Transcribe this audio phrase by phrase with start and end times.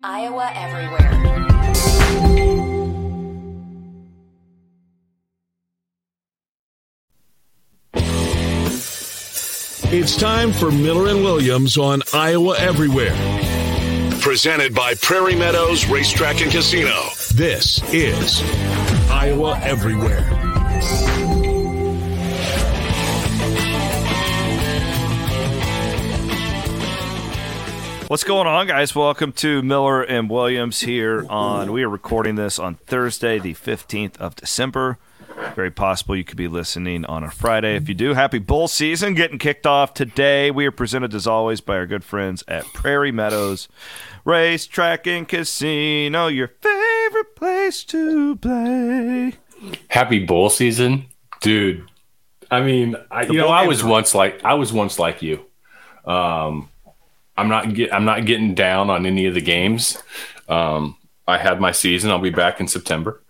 [0.00, 1.08] Iowa Everywhere.
[9.90, 13.16] It's time for Miller and Williams on Iowa Everywhere.
[14.20, 16.94] Presented by Prairie Meadows Racetrack and Casino.
[17.34, 18.40] This is
[19.10, 21.27] Iowa Everywhere.
[28.08, 28.94] What's going on, guys?
[28.94, 31.70] Welcome to Miller and Williams here on.
[31.72, 34.96] We are recording this on Thursday, the 15th of December.
[35.54, 37.76] Very possible you could be listening on a Friday.
[37.76, 40.50] If you do, happy bowl season getting kicked off today.
[40.50, 43.68] We are presented as always by our good friends at Prairie Meadows
[44.24, 49.34] Racetrack and Casino, your favorite place to play.
[49.88, 51.04] Happy bowl season,
[51.42, 51.86] dude.
[52.50, 55.44] I mean, I, you know, I was once like I was once like you.
[56.06, 56.70] Um,
[57.38, 59.96] I'm not get, I'm not getting down on any of the games.
[60.48, 62.10] Um, I had my season.
[62.10, 63.22] I'll be back in September.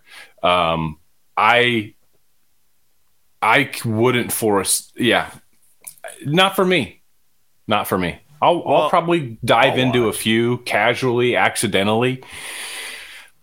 [0.42, 0.98] Um,
[1.36, 1.94] I
[3.42, 4.90] I wouldn't force.
[4.96, 5.30] Yeah,
[6.24, 7.02] not for me.
[7.66, 8.18] Not for me.
[8.40, 10.14] I'll, well, I'll probably dive I'll into watch.
[10.14, 12.22] a few casually, accidentally.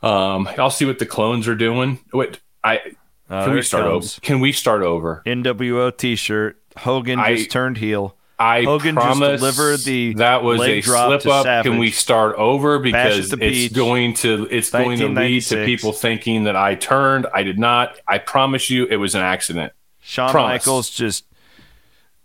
[0.01, 1.99] Um, I'll see what the clones are doing.
[2.11, 2.81] Wait, I
[3.29, 4.07] uh, can we start over?
[4.21, 5.21] Can we start over?
[5.25, 6.59] NWO T-shirt.
[6.77, 8.17] Hogan I, just turned heel.
[8.37, 11.43] I Hogan promise just delivered the that was a slip up.
[11.43, 11.71] Savage.
[11.71, 15.93] Can we start over because it's beach, going to it's going to lead to people
[15.93, 17.27] thinking that I turned.
[17.33, 17.97] I did not.
[18.07, 19.71] I promise you, it was an accident.
[20.01, 20.65] Shawn promise.
[20.65, 21.25] Michaels just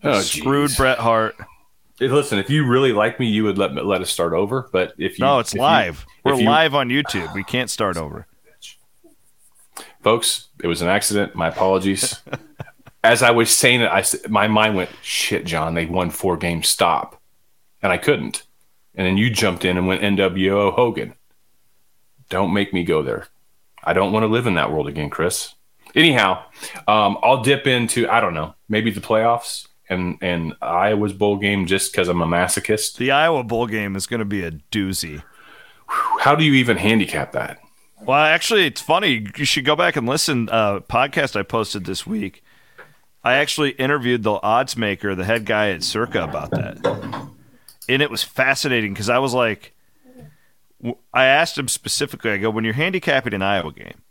[0.02, 0.76] oh, screwed geez.
[0.76, 1.36] Bret Hart.
[2.00, 4.68] Listen, if you really like me, you would let me, let us start over.
[4.72, 6.06] But if you no, it's live.
[6.24, 7.32] You, We're you, live on YouTube.
[7.34, 8.26] We can't start over,
[10.02, 10.48] folks.
[10.62, 11.36] It was an accident.
[11.36, 12.20] My apologies.
[13.02, 16.68] as I was saying it, I my mind went, "Shit, John, they won four games.
[16.68, 17.20] Stop,"
[17.82, 18.42] and I couldn't.
[18.94, 21.14] And then you jumped in and went NWO Hogan.
[22.28, 23.28] Don't make me go there.
[23.82, 25.54] I don't want to live in that world again, Chris.
[25.94, 26.44] Anyhow,
[26.86, 31.66] um, I'll dip into I don't know maybe the playoffs and and Iowa's bowl game
[31.66, 32.96] just because I'm a masochist.
[32.96, 35.22] The Iowa bowl game is going to be a doozy.
[35.86, 37.58] How do you even handicap that?
[38.00, 39.26] Well, actually, it's funny.
[39.36, 40.48] You should go back and listen.
[40.48, 42.42] Uh, podcast I posted this week
[43.22, 46.78] I actually interviewed the odds maker, the head guy at Circa, about that,
[47.88, 49.74] and it was fascinating because I was like,
[51.12, 52.30] I asked him specifically.
[52.30, 54.02] I go, when you're handicapping an Iowa game,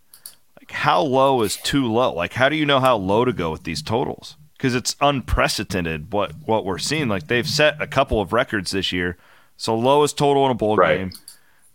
[0.59, 2.13] like how low is too low?
[2.13, 4.37] Like how do you know how low to go with these totals?
[4.57, 7.07] Because it's unprecedented what what we're seeing.
[7.07, 9.17] Like they've set a couple of records this year.
[9.57, 10.97] So lowest total in a bowl right.
[10.99, 11.11] game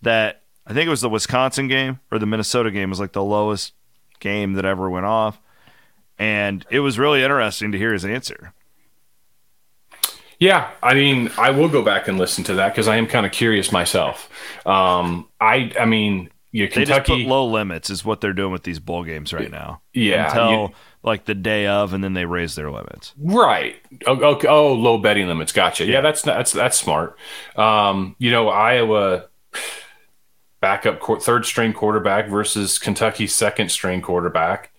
[0.02, 3.24] that I think it was the Wisconsin game or the Minnesota game was like the
[3.24, 3.72] lowest
[4.20, 5.38] game that ever went off
[6.18, 8.52] and it was really interesting to hear his answer.
[10.38, 13.24] Yeah, I mean, I will go back and listen to that because I am kind
[13.24, 14.28] of curious myself.
[14.66, 18.52] Um, I, I mean, you Kentucky they just put low limits is what they're doing
[18.52, 19.80] with these bowl games right now.
[19.92, 20.68] Yeah, until you,
[21.02, 23.12] like the day of, and then they raise their limits.
[23.18, 23.76] Right.
[24.06, 24.48] Oh, okay.
[24.48, 25.52] oh low betting limits.
[25.52, 25.84] Gotcha.
[25.84, 27.16] Yeah, yeah that's that's that's smart.
[27.56, 29.26] Um, you know, Iowa
[30.60, 34.72] backup third string quarterback versus Kentucky second string quarterback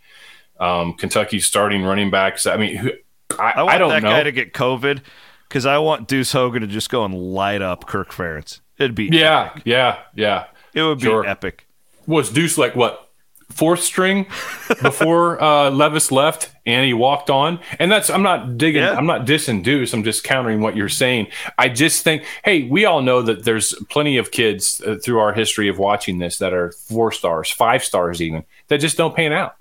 [0.59, 2.45] um, Kentucky starting running backs.
[2.45, 2.91] I mean, who,
[3.39, 4.09] I, I, want I don't that know.
[4.09, 5.01] guy to get COVID
[5.47, 8.61] because I want Deuce Hogan to just go and light up Kirk Ferentz.
[8.77, 9.63] It'd be yeah, epic.
[9.65, 10.45] yeah, yeah.
[10.73, 11.25] It would be sure.
[11.25, 11.67] epic.
[12.07, 13.09] Was Deuce like what
[13.51, 14.23] fourth string
[14.81, 17.59] before uh, Levis left and he walked on?
[17.79, 18.83] And that's I'm not digging.
[18.83, 18.95] Yeah.
[18.95, 19.93] I'm not dissing Deuce.
[19.93, 21.27] I'm just countering what you're saying.
[21.57, 25.33] I just think, hey, we all know that there's plenty of kids uh, through our
[25.33, 29.31] history of watching this that are four stars, five stars, even that just don't pan
[29.31, 29.55] out.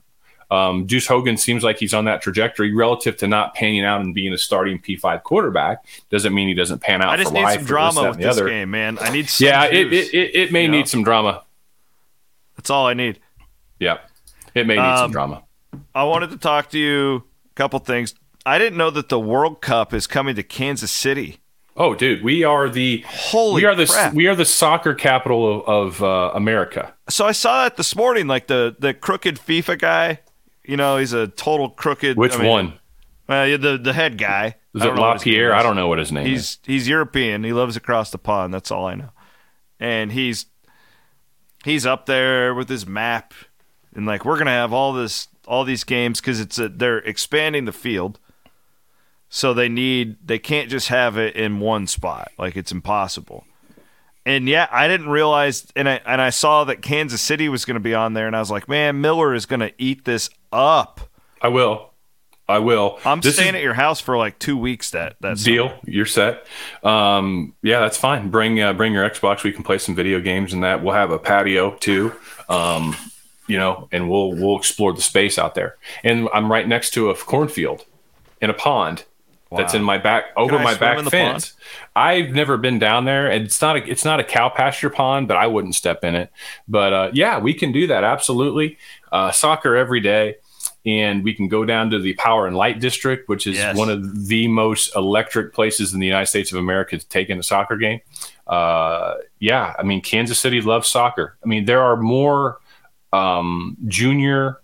[0.55, 4.15] Um, Deuce Hogan seems like he's on that trajectory relative to not panning out and
[4.15, 5.85] being a starting P5 quarterback.
[6.11, 7.09] Doesn't mean he doesn't pan out.
[7.09, 8.49] I just need some drama with this other.
[8.49, 8.99] game, man.
[9.01, 9.65] I need some yeah.
[9.65, 11.43] It, it, it, it, may need some drama.
[12.57, 13.19] That's all I need.
[13.81, 13.99] Yeah,
[14.55, 15.43] it may need um, some drama.
[15.95, 18.15] I wanted to talk to you a couple things.
[18.47, 21.41] I didn't know that the World Cup is coming to Kansas City.
[21.77, 24.15] Oh, dude, we are the holy we are the crap.
[24.15, 26.95] we are the soccer capital of, of uh, America.
[27.09, 30.21] So I saw that this morning, like the the crooked FIFA guy
[30.65, 32.17] you know, he's a total crooked.
[32.17, 32.79] Which I mean, one?
[33.29, 34.57] Well, the the head guy.
[34.75, 35.55] Is it LaPierre?
[35.55, 36.59] I don't know what his name he's, is.
[36.65, 37.45] He's European.
[37.45, 38.53] He lives across the pond.
[38.53, 39.11] That's all I know.
[39.79, 40.47] And he's
[41.65, 43.35] he's up there with his map,
[43.95, 47.67] and like we're gonna have all this all these games because it's a, they're expanding
[47.67, 48.19] the field,
[49.29, 52.33] so they need they can't just have it in one spot.
[52.39, 53.47] Like it's impossible
[54.27, 57.75] and yeah, I didn't realize, and I and I saw that Kansas City was going
[57.75, 60.31] to be on there, and I was like, man, Miller is going to eat this
[60.53, 61.01] up.
[61.41, 61.91] I will.
[62.47, 62.99] I will.
[63.05, 64.91] I'm this staying is, at your house for like two weeks.
[64.91, 65.69] That that deal.
[65.69, 65.81] Summer.
[65.85, 66.47] You're set.
[66.83, 68.31] Um, yeah, that's fine.
[68.31, 69.43] Bring uh, bring your Xbox.
[69.43, 70.83] We can play some video games and that.
[70.83, 72.13] We'll have a patio too.
[72.49, 72.97] Um,
[73.47, 75.77] you know, and we'll we'll explore the space out there.
[76.03, 77.87] And I'm right next to a cornfield
[78.41, 79.05] and a pond
[79.55, 79.61] wow.
[79.61, 81.51] that's in my back over my back fence.
[81.51, 81.53] Pond?
[81.97, 85.29] I've never been down there, and it's not a it's not a cow pasture pond,
[85.29, 86.31] but I wouldn't step in it.
[86.69, 88.79] But uh, yeah, we can do that absolutely.
[89.13, 90.37] Uh, soccer every day
[90.87, 93.77] and we can go down to the Power and Light District, which is yes.
[93.77, 97.39] one of the most electric places in the United States of America to take in
[97.39, 98.01] a soccer game.
[98.47, 101.39] Uh, yeah, I mean, Kansas City loves soccer.
[101.43, 102.61] I mean, there are more
[103.13, 104.61] um, junior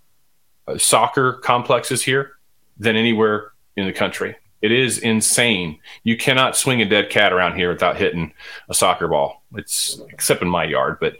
[0.67, 2.33] uh, soccer complexes here
[2.77, 4.35] than anywhere in the country.
[4.61, 5.79] It is insane.
[6.03, 8.33] You cannot swing a dead cat around here without hitting
[8.69, 9.43] a soccer ball.
[9.55, 11.17] It's except in my yard, but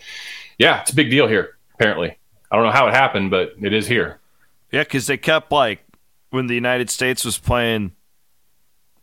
[0.58, 1.58] yeah, it's a big deal here.
[1.74, 2.18] Apparently,
[2.52, 4.20] I don't know how it happened, but it is here.
[4.72, 5.84] Yeah, because they kept like
[6.30, 7.94] when the United States was playing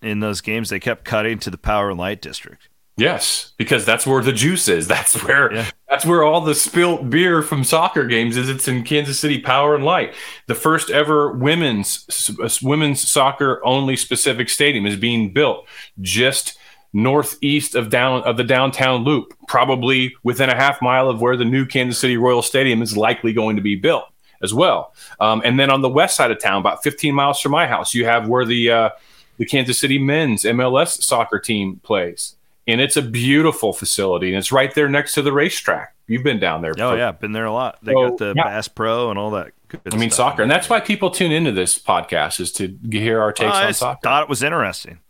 [0.01, 2.69] in those games, they kept cutting to the Power and Light District.
[2.99, 4.89] Yes, because that's where the juice is.
[4.99, 5.71] That's where yeah.
[5.89, 8.49] that's where all the spilt beer from soccer games is.
[8.49, 10.15] It's in Kansas City Power and Light.
[10.47, 12.31] The first ever women's
[12.61, 15.67] women's soccer only specific stadium is being built
[16.01, 16.59] just
[16.93, 21.45] northeast of down of the downtown loop, probably within a half mile of where the
[21.45, 24.07] new Kansas City Royal Stadium is likely going to be built
[24.43, 24.93] as well.
[25.21, 27.95] Um, and then on the west side of town, about 15 miles from my house,
[27.95, 28.91] you have where the uh,
[29.37, 32.35] the Kansas City men's MLS soccer team plays
[32.69, 35.95] and it's a beautiful facility, and it's right there next to the racetrack.
[36.07, 36.75] You've been down there.
[36.79, 37.79] Oh yeah, been there a lot.
[37.83, 38.45] They so, got the yeah.
[38.45, 39.53] Bass Pro and all that.
[39.91, 40.33] I mean stuff.
[40.33, 43.67] soccer, and that's why people tune into this podcast is to hear our takes uh,
[43.67, 44.01] on soccer.
[44.03, 45.01] Thought it was interesting.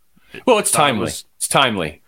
[0.45, 1.01] Well, it's timely.
[1.01, 2.01] It was, it's timely.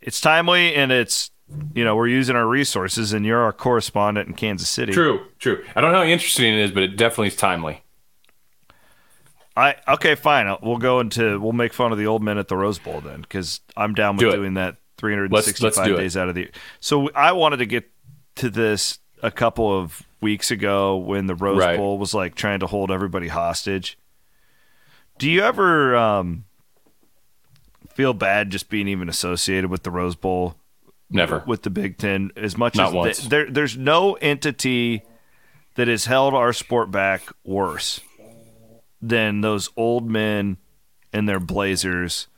[0.00, 1.30] It's timely, and it's
[1.74, 4.92] you know we're using our resources, and you're our correspondent in Kansas City.
[4.92, 5.64] True, true.
[5.74, 7.82] I don't know how interesting it is, but it definitely is timely.
[9.56, 10.54] I okay, fine.
[10.62, 13.22] We'll go into we'll make fun of the old men at the Rose Bowl then,
[13.22, 16.42] because I'm down with Do doing that 365 let's, let's days out of the.
[16.42, 16.50] Year.
[16.80, 17.90] So I wanted to get
[18.36, 21.76] to this a couple of weeks ago when the Rose right.
[21.76, 23.98] Bowl was like trying to hold everybody hostage.
[25.18, 26.44] Do you ever um,
[27.94, 30.56] feel bad just being even associated with the Rose Bowl?
[31.08, 33.18] Never with the Big Ten as much Not as once.
[33.28, 33.48] there.
[33.48, 35.02] There's no entity
[35.76, 38.00] that has held our sport back worse
[39.08, 40.56] than those old men
[41.12, 42.28] in their blazers,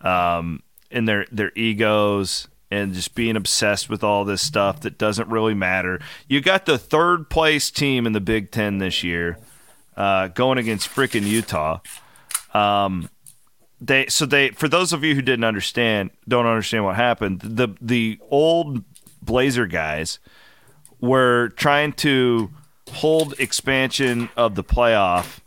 [0.00, 5.28] um, in their their egos and just being obsessed with all this stuff that doesn't
[5.28, 6.00] really matter.
[6.26, 9.38] You got the third place team in the Big Ten this year,
[9.96, 11.80] uh, going against freaking Utah.
[12.52, 13.08] Um,
[13.80, 17.40] they so they for those of you who didn't understand, don't understand what happened.
[17.40, 18.84] The the old
[19.22, 20.18] Blazer guys
[21.00, 22.50] were trying to
[22.90, 25.40] hold expansion of the playoff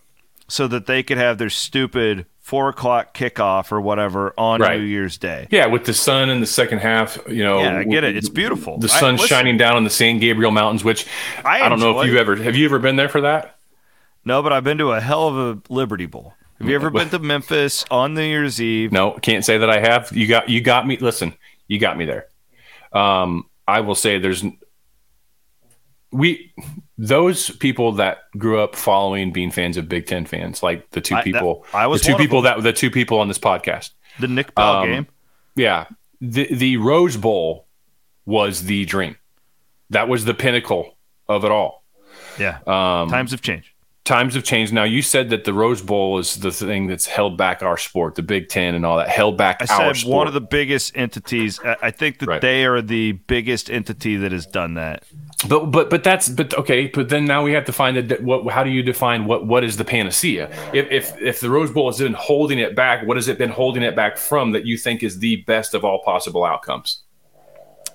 [0.52, 4.78] so that they could have their stupid four o'clock kickoff or whatever on right.
[4.78, 5.48] New Year's Day.
[5.50, 7.60] Yeah, with the sun in the second half, you know.
[7.62, 8.18] Yeah, I get it.
[8.18, 8.78] It's beautiful.
[8.78, 11.08] The sun shining down on the San Gabriel Mountains, which
[11.46, 13.56] I, I don't know if you ever have you ever been there for that.
[14.26, 16.34] No, but I've been to a hell of a Liberty Bowl.
[16.60, 18.92] Have you ever been to Memphis on New Year's Eve?
[18.92, 20.12] No, can't say that I have.
[20.12, 20.98] You got you got me.
[20.98, 21.34] Listen,
[21.68, 22.28] you got me there.
[22.92, 24.44] Um, I will say there's
[26.12, 26.54] we
[26.98, 31.16] those people that grew up following being fans of Big Ten fans, like the two
[31.24, 33.92] people, I, that, I was the two people that the two people on this podcast,
[34.20, 35.08] the Nick Bell um, game,
[35.56, 35.86] yeah,
[36.20, 37.68] the the Rose Bowl
[38.26, 39.18] was the dream.
[39.90, 40.98] That was the pinnacle
[41.28, 41.84] of it all.
[42.38, 43.71] Yeah, um, times have changed
[44.12, 44.74] times have changed.
[44.74, 48.16] Now you said that the Rose Bowl is the thing that's held back our sport,
[48.16, 50.16] the Big Ten and all that held back I our said sport.
[50.18, 51.62] one of the biggest entities.
[51.82, 52.42] I think that right.
[52.42, 55.06] they are the biggest entity that has done that.
[55.48, 56.88] But but but that's but okay.
[56.88, 59.64] But then now we have to find that what how do you define what what
[59.64, 60.50] is the panacea?
[60.74, 63.50] If if if the Rose Bowl has been holding it back, what has it been
[63.50, 67.04] holding it back from that you think is the best of all possible outcomes?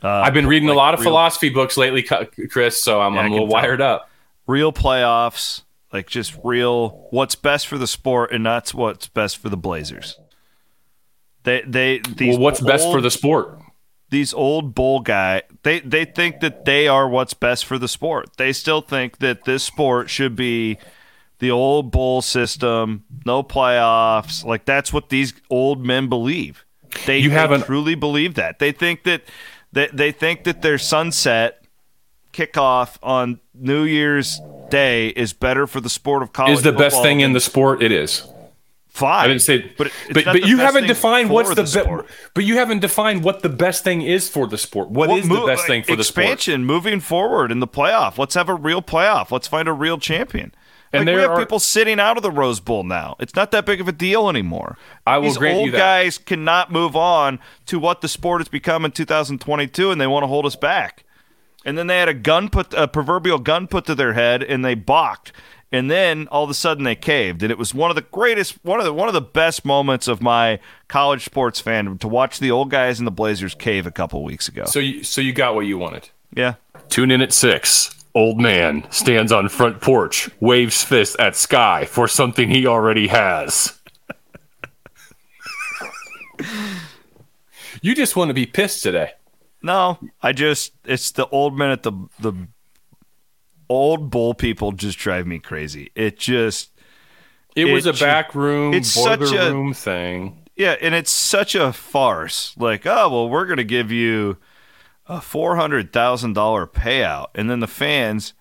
[0.02, 2.82] Uh, I've been reading like a lot of real, philosophy books lately, Chris.
[2.82, 4.08] So I'm, yeah, I'm a little wired up.
[4.46, 5.62] Real playoffs
[5.92, 10.18] like just real what's best for the sport and not what's best for the Blazers.
[11.44, 13.60] They they these well, what's old, best for the sport?
[14.10, 18.36] These old bowl guy, they they think that they are what's best for the sport.
[18.36, 20.78] They still think that this sport should be
[21.38, 24.44] the old bowl system, no playoffs.
[24.44, 26.64] Like that's what these old men believe.
[27.04, 28.58] They, you haven't truly believe that.
[28.58, 29.22] They think that
[29.72, 31.64] they, they think that their sunset
[32.32, 36.52] kickoff on New Year's Day is better for the sport of college.
[36.52, 37.82] Is the best thing in the sport?
[37.82, 38.26] It is.
[38.88, 39.24] Fine.
[39.24, 42.56] I didn't say, but but, but you haven't defined what's the, the be, but you
[42.56, 44.88] haven't defined what the best thing is for the sport.
[44.88, 46.24] What well, is the best thing for the sport?
[46.24, 48.16] Expansion moving forward in the playoff.
[48.16, 49.30] Let's have a real playoff.
[49.30, 50.54] Let's find a real champion.
[50.94, 53.16] And like, there we have are, people sitting out of the Rose Bowl now.
[53.18, 54.78] It's not that big of a deal anymore.
[55.06, 55.78] I will These grant old you that.
[55.78, 60.22] guys cannot move on to what the sport has become in 2022, and they want
[60.22, 61.04] to hold us back.
[61.66, 64.64] And then they had a gun put, a proverbial gun put to their head, and
[64.64, 65.32] they balked.
[65.72, 68.64] And then all of a sudden they caved, and it was one of the greatest,
[68.64, 72.38] one of the one of the best moments of my college sports fandom to watch
[72.38, 74.64] the old guys in the Blazers cave a couple weeks ago.
[74.66, 76.08] So you, so you got what you wanted.
[76.32, 76.54] Yeah.
[76.88, 77.92] Tune in at six.
[78.14, 83.78] Old man stands on front porch, waves fist at sky for something he already has.
[87.82, 89.14] you just want to be pissed today.
[89.66, 92.32] No, I just it's the old men at the the
[93.68, 95.90] old bowl people just drive me crazy.
[95.94, 96.70] It just
[97.56, 100.44] it, it was a back room, it's such a room thing.
[100.54, 102.54] Yeah, and it's such a farce.
[102.56, 104.38] Like, oh well, we're gonna give you
[105.08, 108.34] a four hundred thousand dollar payout, and then the fans,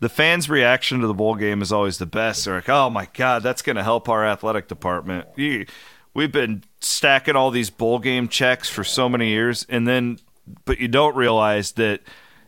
[0.00, 2.44] the fans' reaction to the bowl game is always the best.
[2.44, 5.26] They're like, "Oh my god, that's going to help our athletic department."
[6.14, 10.18] We've been stacking all these bowl game checks for so many years, and then,
[10.64, 12.00] but you don't realize that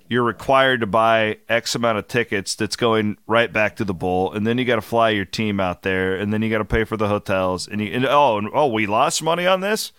[0.09, 4.33] you're required to buy X amount of tickets that's going right back to the bowl,
[4.33, 6.65] and then you got to fly your team out there, and then you got to
[6.65, 9.93] pay for the hotels, and you and, oh and, oh we lost money on this,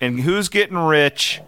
[0.00, 1.40] and who's getting rich?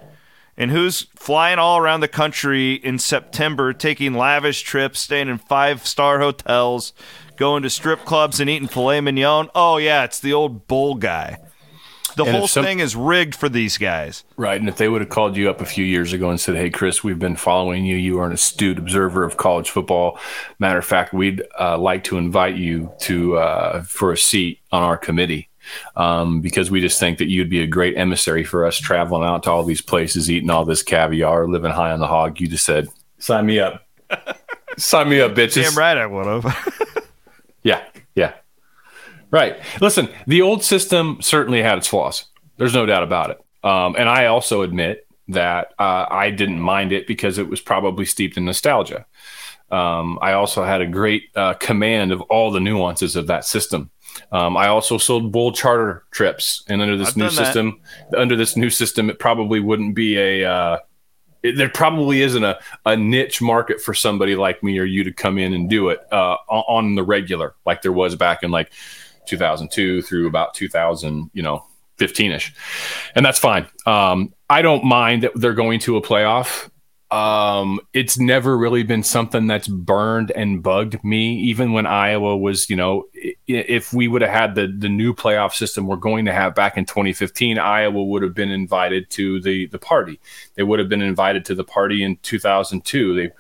[0.57, 5.87] and who's flying all around the country in September, taking lavish trips, staying in five
[5.87, 6.93] star hotels,
[7.37, 9.51] going to strip clubs and eating filet mignon.
[9.55, 11.39] Oh, yeah, it's the old bowl guy.
[12.17, 14.25] The and whole some, thing is rigged for these guys.
[14.37, 14.59] Right.
[14.59, 16.71] And if they would have called you up a few years ago and said, Hey,
[16.71, 17.97] Chris, we've been following you.
[17.97, 20.19] You are an astute observer of college football.
[20.59, 24.83] Matter of fact, we'd uh, like to invite you to uh, for a seat on
[24.83, 25.51] our committee
[25.95, 29.43] um, because we just think that you'd be a great emissary for us traveling out
[29.43, 32.41] to all these places, eating all this caviar, living high on the hog.
[32.41, 33.87] You just said, sign me up.
[34.79, 35.65] sign me up, bitches.
[35.65, 37.09] Damn right I would have.
[37.63, 38.33] yeah, yeah.
[39.31, 39.59] Right.
[39.81, 42.27] Listen, the old system certainly had its flaws.
[42.57, 43.41] There's no doubt about it.
[43.65, 48.05] Um, and I also admit that uh, I didn't mind it because it was probably
[48.05, 49.07] steeped in nostalgia.
[49.71, 53.91] Um, I also had a great uh, command of all the nuances of that system.
[54.31, 57.81] Um, I also sold bowl charter trips, and under this I've new system,
[58.11, 58.21] that.
[58.21, 60.45] under this new system, it probably wouldn't be a.
[60.45, 60.79] Uh,
[61.43, 65.13] it, there probably isn't a, a niche market for somebody like me or you to
[65.13, 68.71] come in and do it uh, on the regular, like there was back in like
[69.27, 71.65] 2002 through about 2000, you know,
[71.99, 72.53] 15ish,
[73.15, 73.67] and that's fine.
[73.87, 76.71] Um, I don't mind that they're going to a playoff
[77.11, 81.39] um, it's never really been something that's burned and bugged me.
[81.39, 83.05] Even when Iowa was, you know,
[83.47, 86.77] if we would have had the the new playoff system we're going to have back
[86.77, 90.19] in 2015, Iowa would have been invited to the the party.
[90.57, 93.15] They would have been invited to the party in 2002.
[93.15, 93.31] They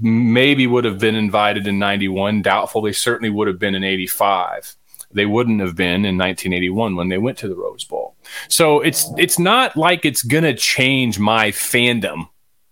[0.00, 2.42] maybe would have been invited in 91.
[2.42, 2.82] Doubtful.
[2.82, 4.76] They certainly would have been in 85
[5.12, 8.14] they wouldn't have been in 1981 when they went to the Rose Bowl.
[8.48, 12.28] So it's it's not like it's going to change my fandom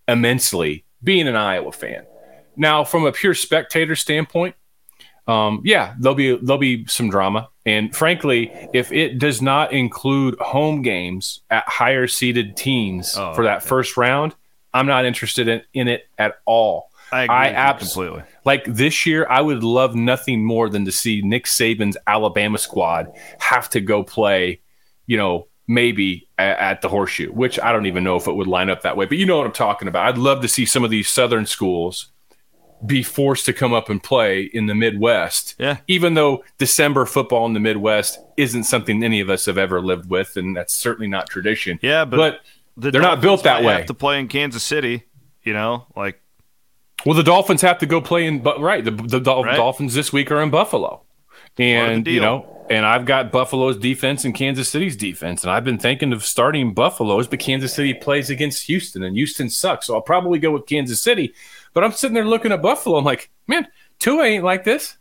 [0.08, 2.04] immensely being an Iowa fan.
[2.56, 4.54] Now, from a pure spectator standpoint,
[5.26, 10.38] um, yeah, there'll be there'll be some drama, and frankly, if it does not include
[10.38, 13.68] home games at higher seeded teams oh, for that okay.
[13.68, 14.34] first round,
[14.74, 16.90] I'm not interested in, in it at all.
[17.14, 18.22] I agree I abs- completely.
[18.44, 23.12] Like this year, I would love nothing more than to see Nick Saban's Alabama squad
[23.38, 24.60] have to go play,
[25.06, 28.48] you know, maybe at, at, the horseshoe, which I don't even know if it would
[28.48, 29.06] line up that way.
[29.06, 30.08] But you know what I'm talking about.
[30.08, 32.10] I'd love to see some of these southern schools
[32.84, 35.54] be forced to come up and play in the Midwest.
[35.58, 35.78] Yeah.
[35.86, 40.10] Even though December football in the Midwest isn't something any of us have ever lived
[40.10, 41.78] with, and that's certainly not tradition.
[41.80, 42.40] Yeah, but, but
[42.76, 43.74] the they're Dolphins not built that way.
[43.74, 45.04] Have to play in Kansas City,
[45.44, 46.20] you know, like.
[47.04, 49.56] Well, the Dolphins have to go play in, but right, the, the right.
[49.56, 51.02] Dolphins this week are in Buffalo,
[51.58, 55.42] and you know and I've got Buffalo's defense and Kansas City's defense.
[55.42, 59.50] And I've been thinking of starting Buffalo's, but Kansas City plays against Houston, and Houston
[59.50, 59.86] sucks.
[59.86, 61.34] So I'll probably go with Kansas City.
[61.74, 62.96] But I'm sitting there looking at Buffalo.
[62.96, 63.66] I'm like, man,
[63.98, 64.96] Tua ain't like this.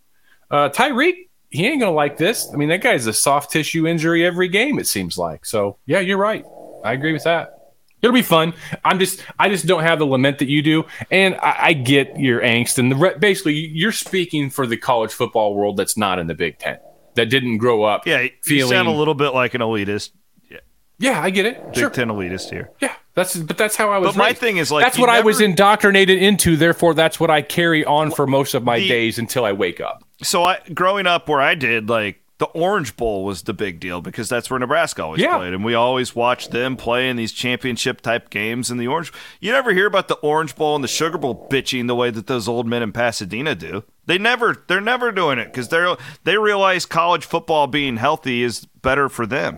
[0.52, 2.50] Uh, Tyreek, he ain't gonna like this.
[2.52, 4.78] I mean, that guy's a soft tissue injury every game.
[4.78, 5.46] It seems like.
[5.46, 6.46] So yeah, you're right.
[6.84, 7.63] I agree with that.
[8.04, 8.54] It'll be fun.
[8.84, 12.20] I'm just, I just don't have the lament that you do, and I, I get
[12.20, 12.78] your angst.
[12.78, 16.60] And the basically, you're speaking for the college football world that's not in the Big
[16.60, 16.80] Ten
[17.16, 18.06] that didn't grow up.
[18.06, 20.12] Yeah, feeling, you sound a little bit like an elitist.
[20.50, 20.60] Yeah,
[21.00, 21.64] yeah, I get it.
[21.68, 21.90] Big sure.
[21.90, 22.72] Ten elitist here.
[22.82, 24.08] Yeah, that's but that's how I was.
[24.08, 24.18] But raised.
[24.18, 26.58] my thing is like that's what never, I was indoctrinated into.
[26.58, 29.80] Therefore, that's what I carry on for most of my the, days until I wake
[29.80, 30.04] up.
[30.22, 34.02] So I, growing up where I did, like the Orange Bowl was the big deal
[34.02, 35.38] because that's where Nebraska always yeah.
[35.38, 39.14] played, and we always watched them play in these championship type games in the Orange.
[39.40, 42.28] You never hear about the Orange Bowl and the Sugar Bowl bitching the way that
[42.28, 43.86] those old men in Pasadena do.
[44.08, 45.96] They never they're never doing it because they're
[46.26, 49.58] they realize college football being healthy is better for them.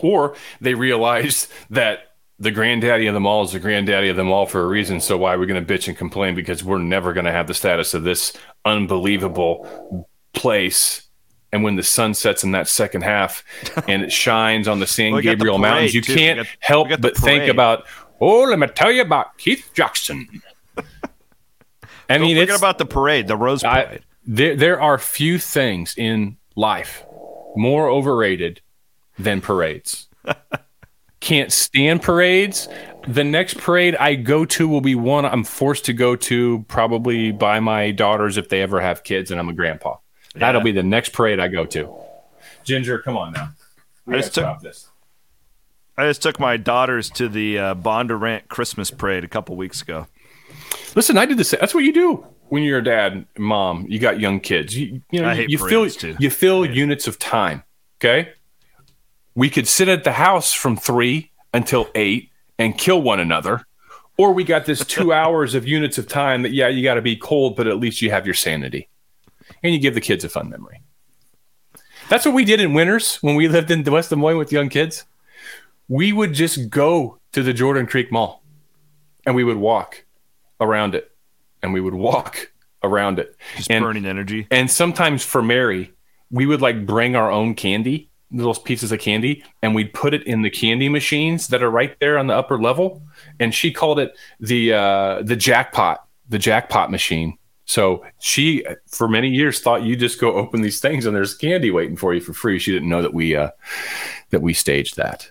[0.00, 4.46] Or they realize that the granddaddy of them all is the granddaddy of them all
[4.46, 5.00] for a reason.
[5.00, 7.48] So why are we going to bitch and complain because we're never going to have
[7.48, 8.32] the status of this
[8.64, 11.09] unbelievable place?
[11.52, 13.44] And when the sun sets in that second half
[13.88, 16.14] and it shines on the San well, Gabriel the Mountains, you too.
[16.14, 17.86] can't got, help but think about,
[18.20, 20.28] oh, let me tell you about Keith Jackson.
[22.08, 23.88] I mean, Don't forget about the parade, the Rose Parade.
[23.88, 27.04] I, there, there are few things in life
[27.56, 28.60] more overrated
[29.18, 30.08] than parades.
[31.20, 32.68] Can't stand parades.
[33.06, 37.30] The next parade I go to will be one I'm forced to go to, probably
[37.30, 39.96] by my daughters if they ever have kids, and I'm a grandpa.
[40.34, 40.40] Yeah.
[40.40, 41.94] That'll be the next parade I go to.
[42.64, 43.50] Ginger, come on now.
[44.06, 44.88] We I just took this.
[45.96, 50.06] I just took my daughters to the uh, Bondurant Christmas parade a couple weeks ago.
[50.94, 51.60] Listen, I did the same.
[51.60, 53.86] That's what you do when you're a dad, mom.
[53.88, 54.76] You got young kids.
[54.76, 56.16] You, you know, you fill too.
[56.18, 57.62] you fill units of time.
[57.98, 58.32] Okay,
[59.34, 63.64] we could sit at the house from three until eight and kill one another,
[64.18, 67.02] or we got this two hours of units of time that yeah, you got to
[67.02, 68.88] be cold, but at least you have your sanity,
[69.62, 70.82] and you give the kids a fun memory.
[72.08, 74.68] That's what we did in winters when we lived in West Des Moines with young
[74.68, 75.04] kids.
[75.88, 78.42] We would just go to the Jordan Creek Mall,
[79.26, 80.04] and we would walk
[80.60, 81.10] around it
[81.62, 82.50] and we would walk
[82.82, 83.36] around it.
[83.56, 84.46] Just and, burning energy.
[84.50, 85.92] And sometimes for Mary,
[86.30, 90.26] we would like bring our own candy, little pieces of candy, and we'd put it
[90.26, 93.02] in the candy machines that are right there on the upper level.
[93.38, 97.36] And she called it the uh, the jackpot, the jackpot machine.
[97.70, 101.70] So she, for many years, thought you just go open these things and there's candy
[101.70, 102.58] waiting for you for free.
[102.58, 103.50] She didn't know that we uh,
[104.30, 105.30] that we staged that.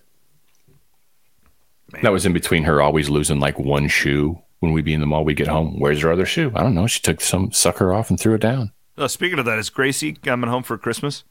[1.91, 2.03] Man.
[2.03, 5.05] That was in between her always losing like one shoe when we'd be in the
[5.05, 5.81] mall, we'd get home.
[5.81, 6.49] Where's her other shoe?
[6.55, 6.87] I don't know.
[6.87, 8.71] She took some sucker off and threw it down.
[8.97, 11.25] Uh, speaking of that, is Gracie coming home for Christmas?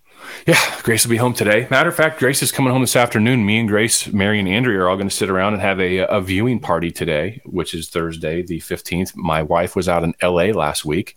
[0.47, 1.67] Yeah, Grace will be home today.
[1.71, 3.45] Matter of fact, Grace is coming home this afternoon.
[3.45, 5.99] Me and Grace, Mary, and Andrea are all going to sit around and have a,
[5.99, 9.15] a viewing party today, which is Thursday, the 15th.
[9.15, 11.17] My wife was out in LA last week.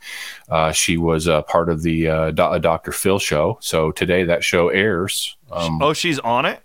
[0.50, 2.92] Uh, she was a part of the uh, Do- Dr.
[2.92, 3.58] Phil show.
[3.62, 5.38] So today that show airs.
[5.52, 6.62] Um, oh, she's on it?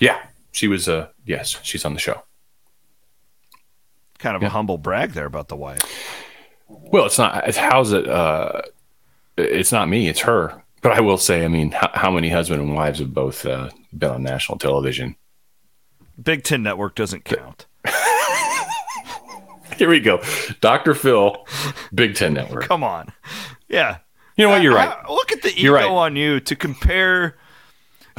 [0.00, 2.22] Yeah, she was, uh, yes, she's on the show.
[4.18, 4.48] Kind of yeah.
[4.48, 5.82] a humble brag there about the wife.
[6.68, 7.48] Well, it's not.
[7.48, 8.08] It's, how's it?
[8.08, 8.62] Uh,
[9.36, 10.08] it's not me.
[10.08, 10.61] It's her.
[10.82, 13.70] But I will say, I mean, how, how many husband and wives have both uh,
[13.96, 15.16] been on national television?
[16.20, 17.66] Big Ten Network doesn't count.
[19.78, 20.20] Here we go.
[20.60, 20.94] Dr.
[20.94, 21.46] Phil,
[21.94, 22.64] Big Ten Network.
[22.64, 23.12] Come on.
[23.68, 23.98] Yeah.
[24.36, 24.62] You know what?
[24.62, 25.08] You're right.
[25.08, 25.86] look at the ego right.
[25.86, 27.36] on you to compare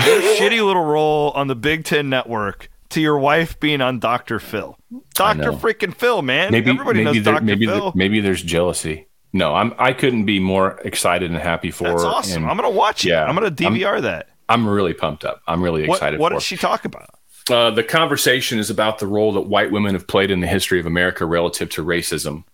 [0.06, 4.39] your shitty little role on the Big Ten Network to your wife being on Dr.
[4.39, 4.78] Phil.
[5.15, 5.52] Dr.
[5.52, 6.52] freaking Phil, man.
[6.52, 7.41] Maybe, Everybody maybe knows there.
[7.41, 7.91] Maybe, Phil.
[7.95, 9.08] maybe there's jealousy.
[9.34, 9.74] No, I'm.
[9.80, 11.86] I couldn't be more excited and happy for.
[11.86, 12.43] That's awesome.
[12.43, 13.10] And, I'm gonna watch it.
[13.10, 14.30] Yeah, I'm gonna DVR I'm, that.
[14.48, 15.41] I'm really pumped up.
[15.48, 16.19] I'm really excited.
[16.19, 17.10] What, what did she talk about?
[17.50, 20.80] Uh, the conversation is about the role that white women have played in the history
[20.80, 22.46] of America relative to racism.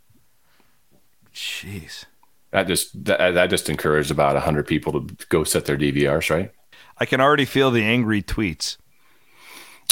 [1.33, 2.05] Jeez,
[2.51, 6.29] that just that, that just encouraged about hundred people to go set their DVRs.
[6.29, 6.51] Right.
[6.97, 8.77] I can already feel the angry tweets.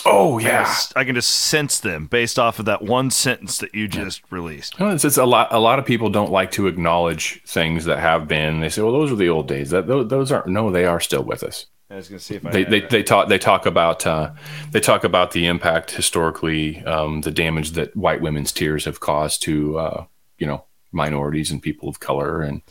[0.05, 3.88] Oh yeah, I can just sense them based off of that one sentence that you
[3.88, 4.75] just released.
[4.79, 5.51] it's, it's, a lot.
[5.51, 8.60] A lot of people don't like to acknowledge things that have been.
[8.60, 10.47] They say, "Well, those are the old days." That those, those aren't.
[10.47, 11.65] No, they are still with us.
[11.89, 14.31] I was going to see if I they they, they talk they talk about uh,
[14.71, 19.41] they talk about the impact historically, um, the damage that white women's tears have caused
[19.43, 20.05] to uh,
[20.38, 22.62] you know minorities and people of color, and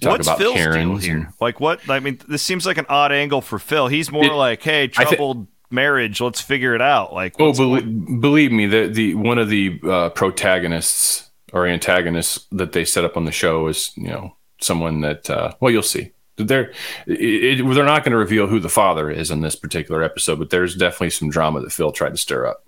[0.00, 1.16] they talk What's about Phil's Karens here?
[1.16, 1.88] And, like what?
[1.88, 3.86] I mean, this seems like an odd angle for Phil.
[3.86, 6.20] He's more it, like, "Hey, troubled." Marriage.
[6.20, 7.12] Let's figure it out.
[7.12, 12.72] Like, oh, believe, believe me, the the one of the uh, protagonists or antagonists that
[12.72, 16.12] they set up on the show is you know someone that uh, well you'll see.
[16.36, 16.72] They're
[17.06, 20.50] it, they're not going to reveal who the father is in this particular episode, but
[20.50, 22.64] there's definitely some drama that Phil tried to stir up,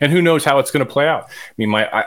[0.00, 1.24] and who knows how it's going to play out.
[1.24, 2.04] I mean, my I,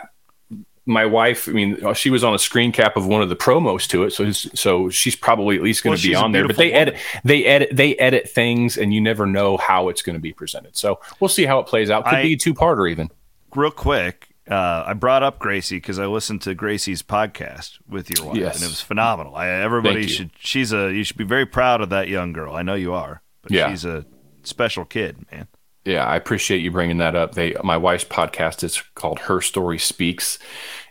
[0.89, 3.35] my wife, I mean, uh, she was on a screen cap of one of the
[3.35, 6.47] promos to it, so so she's probably at least going to well, be on there.
[6.47, 6.81] But they woman.
[6.81, 10.33] edit, they edit, they edit things, and you never know how it's going to be
[10.33, 10.75] presented.
[10.75, 12.05] So we'll see how it plays out.
[12.05, 13.09] Could I, be a two parter even.
[13.55, 18.27] Real quick, uh, I brought up Gracie because I listened to Gracie's podcast with your
[18.27, 18.55] wife, yes.
[18.55, 19.35] and it was phenomenal.
[19.35, 20.31] I, everybody should.
[20.39, 20.91] She's a.
[20.91, 22.55] You should be very proud of that young girl.
[22.55, 23.69] I know you are, but yeah.
[23.69, 24.05] she's a
[24.41, 25.47] special kid, man.
[25.89, 27.33] Yeah, I appreciate you bringing that up.
[27.33, 30.37] They, my wife's podcast is called Her Story Speaks,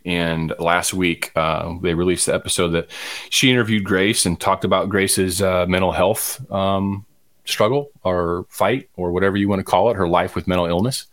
[0.05, 2.91] and last week uh, they released the episode that
[3.31, 7.07] she interviewed Grace and talked about Grace's uh, mental health um,
[7.45, 11.07] struggle or fight or whatever you want to call it, her life with mental illness.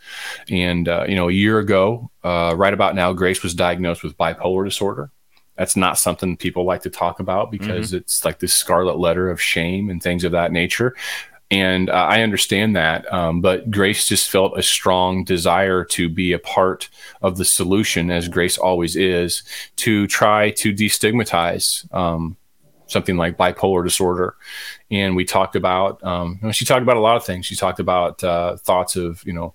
[0.50, 4.18] And uh, you know, a year ago, uh, right about now, Grace was diagnosed with
[4.18, 5.12] bipolar disorder,
[5.58, 7.98] That's not something people like to talk about because mm-hmm.
[7.98, 10.96] it's like this scarlet letter of shame and things of that nature.
[11.52, 13.12] And uh, I understand that.
[13.14, 16.90] Um, but Grace just felt a strong desire to be a part
[17.22, 19.44] of the solution, as Grace always is,
[19.78, 22.36] to try to destigmatize um,
[22.88, 24.36] something like bipolar disorder.
[24.90, 27.46] And we talked about, um, she talked about a lot of things.
[27.46, 29.54] She talked about uh, thoughts of, you know,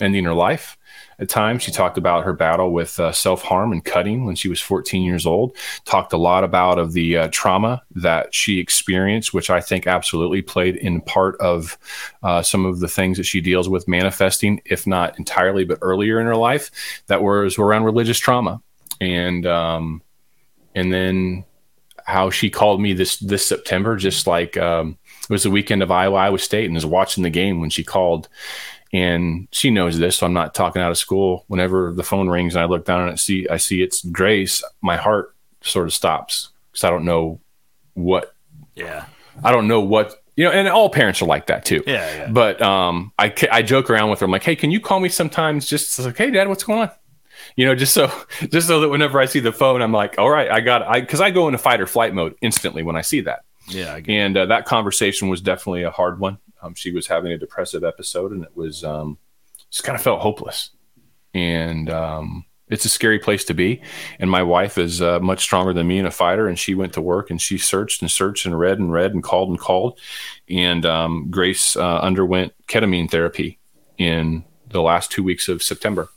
[0.00, 0.76] ending her life
[1.18, 1.62] at times.
[1.62, 5.02] She talked about her battle with uh, self harm and cutting when she was 14
[5.02, 5.56] years old.
[5.84, 10.42] Talked a lot about of the uh, trauma that she experienced, which I think absolutely
[10.42, 11.78] played in part of
[12.22, 16.20] uh, some of the things that she deals with manifesting, if not entirely, but earlier
[16.20, 16.70] in her life
[17.06, 18.62] that was around religious trauma.
[19.00, 20.02] And um,
[20.74, 21.44] and then
[22.06, 25.90] how she called me this this September, just like um, it was the weekend of
[25.90, 28.28] Iowa Iowa State, and was watching the game when she called
[28.96, 31.44] and she knows this, so I'm not talking out of school.
[31.48, 34.64] Whenever the phone rings and I look down and I see I see it's Grace,
[34.80, 37.38] my heart sort of stops because I don't know
[37.92, 38.34] what.
[38.74, 39.04] Yeah.
[39.44, 41.82] I don't know what you know, and all parents are like that too.
[41.86, 42.30] Yeah, yeah.
[42.30, 44.24] But um, I I joke around with her.
[44.24, 45.66] I'm like, hey, can you call me sometimes?
[45.66, 46.90] Just like, hey, Dad, what's going on?
[47.56, 48.10] You know, just so
[48.50, 51.00] just so that whenever I see the phone, I'm like, all right, I got I
[51.00, 53.44] because I go into fight or flight mode instantly when I see that.
[53.68, 56.38] Yeah, and uh, that conversation was definitely a hard one.
[56.62, 59.18] Um, she was having a depressive episode, and it was um,
[59.70, 60.70] just kind of felt hopeless.
[61.34, 63.82] And um, it's a scary place to be.
[64.18, 66.92] And my wife is uh, much stronger than me and a fighter, and she went
[66.94, 69.98] to work and she searched and searched and read and read and called and called.
[70.48, 73.58] And um, Grace uh, underwent ketamine therapy
[73.98, 76.08] in the last two weeks of September.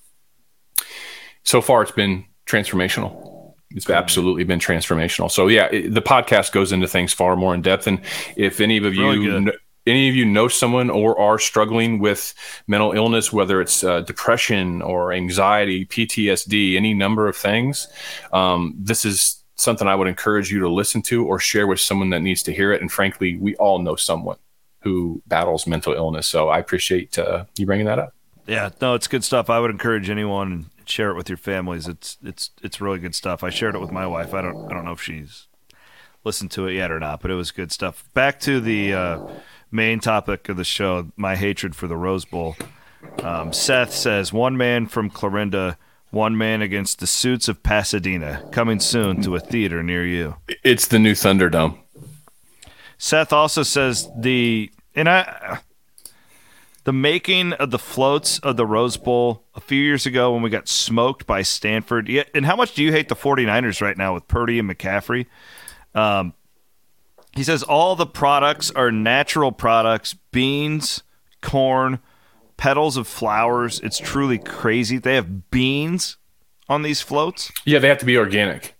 [1.44, 3.29] So far, it's been transformational.
[3.72, 5.30] It's absolutely been transformational.
[5.30, 7.86] So yeah, it, the podcast goes into things far more in depth.
[7.86, 8.02] And
[8.36, 9.52] if any of you
[9.88, 12.34] any of you know someone or are struggling with
[12.68, 17.88] mental illness, whether it's uh, depression or anxiety, PTSD, any number of things,
[18.32, 22.12] um, this is something I would encourage you to listen to or share with someone
[22.12, 22.82] that needs to hear it.
[22.82, 24.38] And frankly, we all know someone
[24.82, 26.28] who battles mental illness.
[26.28, 28.14] So I appreciate uh, you bringing that up.
[28.48, 29.50] Yeah, no, it's good stuff.
[29.50, 31.88] I would encourage anyone share it with your families.
[31.88, 33.44] It's it's it's really good stuff.
[33.44, 34.34] I shared it with my wife.
[34.34, 35.48] I don't I don't know if she's
[36.24, 38.04] listened to it yet or not, but it was good stuff.
[38.14, 39.20] Back to the uh,
[39.72, 42.56] main topic of the show, my hatred for the Rose Bowl.
[43.24, 45.78] Um, Seth says, one man from Clarinda,
[46.12, 50.36] one man against the suits of Pasadena, coming soon to a theater near you.
[50.64, 51.78] It's the new Thunderdome.
[52.98, 55.60] Seth also says the and I
[56.90, 60.50] the making of the floats of the Rose Bowl a few years ago when we
[60.50, 62.10] got smoked by Stanford.
[62.10, 65.28] Yeah, and how much do you hate the 49ers right now with Purdy and McCaffrey?
[65.94, 66.34] Um,
[67.36, 71.04] he says all the products are natural products beans,
[71.44, 72.00] corn,
[72.58, 73.80] petals of flowers.
[73.82, 74.98] It's truly crazy.
[74.98, 76.18] They have beans
[76.68, 77.52] on these floats.
[77.66, 78.76] Yeah, they have to be organic.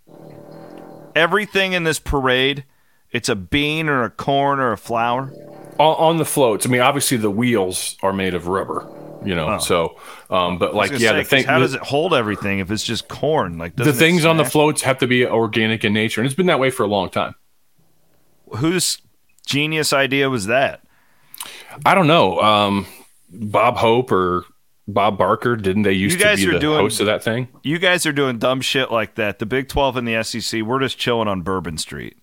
[1.16, 2.64] Everything in this parade,
[3.12, 5.32] it's a bean or a corn or a flower.
[5.80, 8.86] On, on the floats, I mean, obviously the wheels are made of rubber,
[9.26, 9.56] you know.
[9.56, 9.58] Oh.
[9.60, 11.46] So, um, but like, yeah, say, the thing.
[11.46, 13.58] How the, does it hold everything if it's just corn?
[13.58, 16.48] Like the things on the floats have to be organic in nature, and it's been
[16.48, 17.36] that way for a long time
[18.58, 19.02] whose
[19.46, 20.82] genius idea was that?
[21.86, 22.40] I don't know.
[22.40, 22.86] Um,
[23.30, 24.46] Bob Hope or
[24.88, 27.48] Bob Barker, didn't they used to be the doing, host of that thing?
[27.64, 29.40] You guys are doing dumb shit like that.
[29.40, 32.18] The Big 12 and the SEC, we're just chilling on Bourbon Street.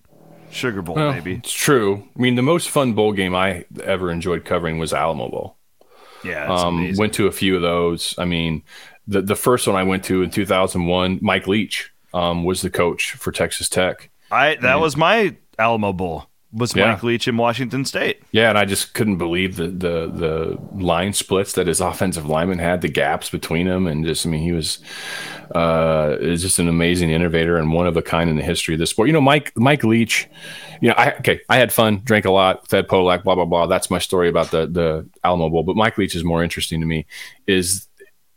[0.51, 1.35] Sugar Bowl, well, maybe.
[1.35, 2.07] It's true.
[2.15, 5.57] I mean, the most fun bowl game I ever enjoyed covering was Alamo Bowl.
[6.23, 8.15] Yeah, um, went to a few of those.
[8.17, 8.63] I mean,
[9.07, 13.11] the the first one I went to in 2001, Mike Leach um, was the coach
[13.13, 14.09] for Texas Tech.
[14.31, 16.91] I that and, was my Alamo Bowl was yeah.
[16.91, 18.21] Mike Leach in Washington State.
[18.31, 22.59] Yeah, and I just couldn't believe the the the line splits that his offensive lineman
[22.59, 24.79] had, the gaps between them, and just I mean he was
[25.53, 28.79] uh is just an amazing innovator and one of a kind in the history of
[28.79, 29.07] the sport.
[29.07, 30.27] You know, Mike Mike Leach,
[30.81, 33.67] you know, I okay, I had fun, drank a lot, fed Polak, blah blah blah.
[33.67, 35.63] That's my story about the the Alamo Bowl.
[35.63, 37.05] But Mike Leach is more interesting to me.
[37.45, 37.87] Is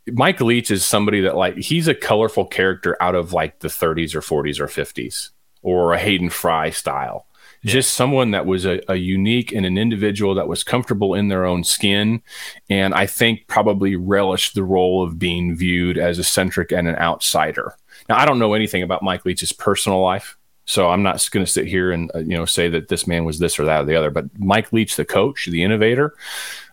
[0.07, 4.15] Mike Leach is somebody that like he's a colorful character out of like the 30s
[4.15, 5.29] or 40s or 50s
[5.61, 7.27] or a Hayden Fry style.
[7.63, 7.73] Yeah.
[7.73, 11.45] Just someone that was a, a, unique and an individual that was comfortable in their
[11.45, 12.23] own skin.
[12.71, 17.75] And I think probably relished the role of being viewed as eccentric and an outsider.
[18.09, 20.37] Now, I don't know anything about Mike Leach's personal life.
[20.65, 23.25] So I'm not going to sit here and uh, you know say that this man
[23.25, 24.09] was this or that or the other.
[24.09, 26.15] But Mike Leach, the coach, the innovator,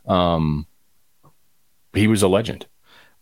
[0.07, 0.67] um,
[1.93, 2.67] he was a legend.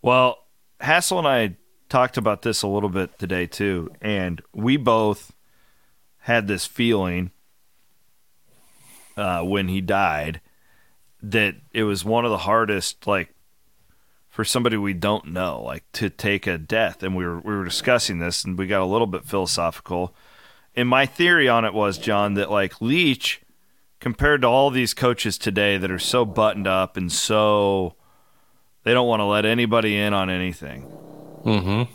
[0.01, 0.37] Well,
[0.79, 1.57] Hassel and I
[1.89, 5.33] talked about this a little bit today too, and we both
[6.19, 7.31] had this feeling
[9.17, 10.39] uh, when he died
[11.21, 13.33] that it was one of the hardest, like
[14.29, 17.03] for somebody we don't know, like to take a death.
[17.03, 20.15] And we were we were discussing this, and we got a little bit philosophical.
[20.75, 23.41] And my theory on it was, John, that like Leach,
[23.99, 27.95] compared to all these coaches today that are so buttoned up and so
[28.83, 30.83] they don't want to let anybody in on anything.
[31.43, 31.91] Mm-hmm.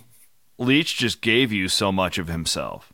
[0.58, 2.91] Leach just gave you so much of himself.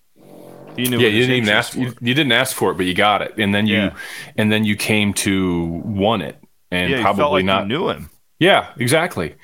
[0.78, 1.74] You knew yeah, you didn't even ask.
[1.74, 3.96] You, you, didn't ask for it, but you got it, and then you, yeah.
[4.36, 6.36] and then you came to want it,
[6.70, 8.10] and yeah, probably like not knew him.
[8.38, 9.34] Yeah, exactly.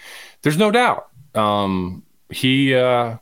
[0.42, 1.08] There's no doubt.
[1.34, 3.16] Um, he uh,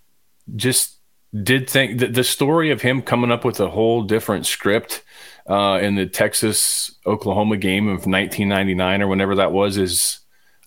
[0.54, 0.98] just
[1.42, 5.02] did think that the story of him coming up with a whole different script
[5.48, 10.20] uh, in the Texas Oklahoma game of 1999 or whenever that was is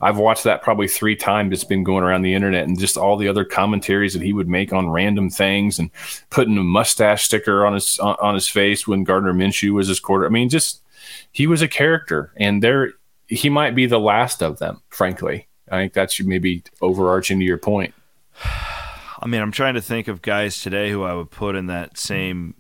[0.06, 1.52] I've watched that probably three times.
[1.52, 4.48] It's been going around the internet and just all the other commentaries that he would
[4.48, 5.90] make on random things and
[6.30, 10.28] putting a mustache sticker on his on his face when Gardner Minshew was his quarter.
[10.28, 10.84] I mean, just
[11.32, 12.92] he was a character, and there
[13.26, 14.84] he might be the last of them.
[14.90, 17.96] Frankly, I think that's maybe overarching to your point.
[18.44, 21.98] I mean, I'm trying to think of guys today who I would put in that
[21.98, 22.54] same.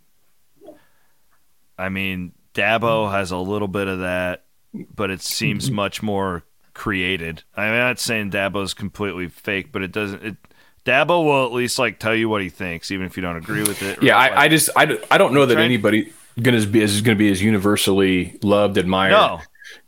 [1.78, 6.44] I mean, Dabo has a little bit of that, but it seems much more
[6.76, 7.44] created.
[7.56, 10.24] I'm not saying Dabo's completely fake, but it doesn't.
[10.24, 10.38] It,
[10.86, 13.64] Dabo will at least like tell you what he thinks, even if you don't agree
[13.64, 14.04] with it.
[14.04, 17.18] Yeah, I, like, I, just I, I don't know that anybody gonna be is going
[17.18, 19.12] to be as universally loved, admired.
[19.12, 19.40] No,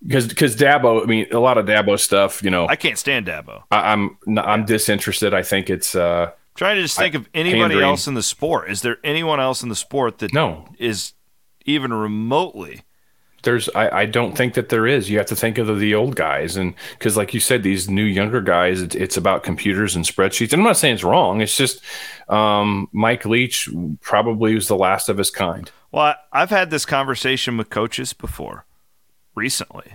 [0.01, 2.41] because because Dabo, I mean, a lot of Dabo stuff.
[2.41, 3.63] You know, I can't stand Dabo.
[3.69, 5.35] I, am I'm, I'm disinterested.
[5.35, 5.93] I think it's.
[5.93, 7.83] uh Trying to just think I, of anybody pandering.
[7.83, 8.71] else in the sport.
[8.71, 11.13] Is there anyone else in the sport that no is
[11.65, 12.81] even remotely
[13.47, 15.09] there's I, I don't think that there is.
[15.09, 16.57] You have to think of the, the old guys.
[16.57, 20.51] And because like you said these new younger guys it, it's about computers and spreadsheets.
[20.51, 21.39] And i'm not saying it's wrong.
[21.39, 21.81] It's just
[22.27, 23.69] um, mike leach
[24.01, 25.71] probably was the last of his kind.
[25.93, 28.65] Well i've had this conversation with coaches before
[29.33, 29.93] recently.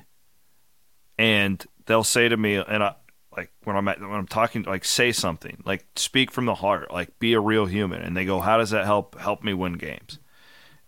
[1.18, 2.94] And they'll say to me and i
[3.36, 6.90] like when i'm at, when i'm talking like say something like speak from the heart
[6.90, 8.00] like be a real human.
[8.00, 10.18] And they go how does that help help me win games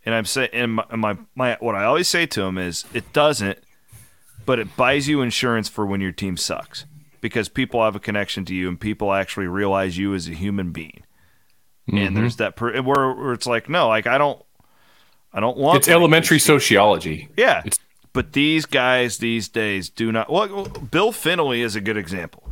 [0.04, 3.12] and I'm saying, and my, my, my, what I always say to him is, it
[3.12, 3.58] doesn't,
[4.46, 6.84] but it buys you insurance for when your team sucks
[7.20, 10.72] because people have a connection to you and people actually realize you as a human
[10.72, 11.02] being.
[11.88, 11.96] Mm-hmm.
[11.98, 14.42] And there's that per- where, where it's like, no, like I don't,
[15.32, 15.78] I don't want.
[15.78, 17.28] It's elementary sociology.
[17.36, 17.78] Yeah, it's-
[18.12, 20.30] but these guys these days do not.
[20.30, 22.48] Well, Bill Fennelly is a good example.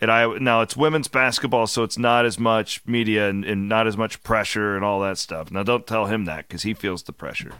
[0.00, 3.86] And I now it's women's basketball, so it's not as much media and, and not
[3.86, 5.50] as much pressure and all that stuff.
[5.50, 7.52] Now, don't tell him that because he feels the pressure.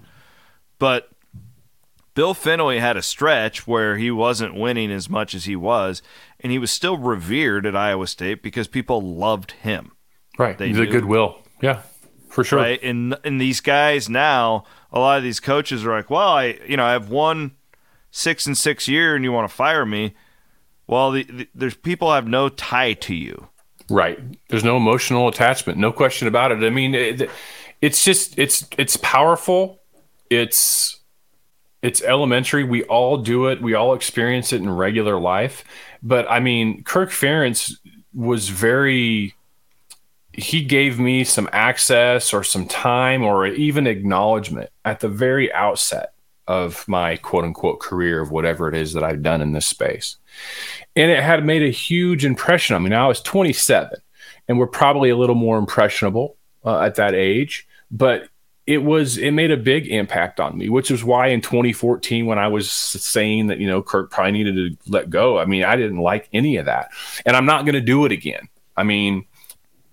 [0.79, 1.11] But
[2.15, 6.03] Bill Fennelly had a stretch where he wasn't winning as much as he was,
[6.41, 9.93] and he was still revered at Iowa State because people loved him.
[10.39, 11.43] Right, they the goodwill.
[11.61, 11.83] Yeah,
[12.31, 12.59] for sure.
[12.59, 16.59] Right, and and these guys now, a lot of these coaches are like, well, I
[16.67, 17.53] you know I have one
[18.11, 20.15] six and six year, and you want to fire me
[20.91, 23.49] well, the, the, there's people have no tie to you.
[23.89, 24.19] Right.
[24.49, 25.79] There's no emotional attachment.
[25.79, 26.65] No question about it.
[26.65, 27.31] I mean, it,
[27.81, 29.79] it's just it's it's powerful.
[30.31, 30.99] It's
[31.81, 32.65] it's elementary.
[32.65, 33.63] We all do it.
[33.63, 35.63] We all experience it in regular life.
[36.03, 37.73] But I mean, Kirk Ferentz
[38.13, 39.37] was very
[40.33, 46.15] he gave me some access or some time or even acknowledgement at the very outset
[46.51, 50.17] of my quote unquote career of whatever it is that I've done in this space
[50.97, 52.91] and it had made a huge impression on me.
[52.91, 53.99] Now I was 27,
[54.49, 58.29] and we're probably a little more impressionable uh, at that age, but
[58.67, 62.39] it was it made a big impact on me, which is why in 2014 when
[62.39, 65.77] I was saying that you know Kirk probably needed to let go, I mean I
[65.77, 66.91] didn't like any of that,
[67.25, 68.49] and I'm not going to do it again.
[68.77, 69.27] I mean,